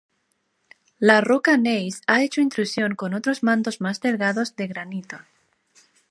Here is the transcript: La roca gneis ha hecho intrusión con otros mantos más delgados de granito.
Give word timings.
La 1.09 1.17
roca 1.25 1.55
gneis 1.65 2.01
ha 2.07 2.23
hecho 2.23 2.41
intrusión 2.41 2.95
con 2.95 3.13
otros 3.13 3.43
mantos 3.43 3.81
más 3.81 3.99
delgados 4.01 4.55
de 4.55 4.65
granito. 4.65 5.17